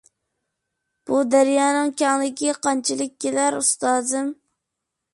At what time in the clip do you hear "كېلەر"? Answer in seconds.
3.27-3.63